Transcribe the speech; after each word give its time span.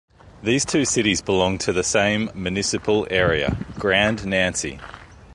These 0.41 0.65
two 0.65 0.83
cities 0.83 1.21
belong 1.21 1.59
to 1.59 1.71
the 1.71 1.83
same 1.83 2.31
municipal 2.33 3.05
area: 3.11 3.55
Grand 3.77 4.25
Nancy. 4.25 4.79